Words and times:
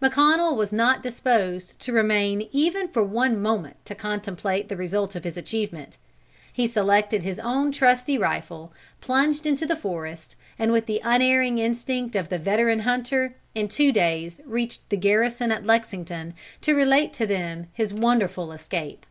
McConnel 0.00 0.54
was 0.54 0.72
not 0.72 1.02
disposed 1.02 1.80
to 1.80 1.92
remain 1.92 2.48
even 2.52 2.86
for 2.86 3.02
one 3.02 3.40
moment 3.42 3.84
to 3.84 3.96
contemplate 3.96 4.68
the 4.68 4.76
result 4.76 5.16
of 5.16 5.24
his 5.24 5.36
achievement. 5.36 5.98
He 6.52 6.68
selected 6.68 7.24
his 7.24 7.40
own 7.40 7.72
trusty 7.72 8.16
rifle, 8.16 8.72
plunged 9.00 9.44
into 9.44 9.66
the 9.66 9.74
forest, 9.74 10.36
and 10.56 10.70
with 10.70 10.86
the 10.86 11.00
unerring 11.02 11.58
instinct 11.58 12.14
of 12.14 12.28
the 12.28 12.38
veteran 12.38 12.78
hunter, 12.78 13.34
in 13.56 13.66
two 13.66 13.90
days 13.90 14.40
reached 14.46 14.88
the 14.88 14.96
garrison 14.96 15.50
at 15.50 15.66
Lexington 15.66 16.34
to 16.60 16.76
relate 16.76 17.12
to 17.14 17.26
them 17.26 17.66
his 17.72 17.92
wonderful 17.92 18.52
escape." 18.52 19.04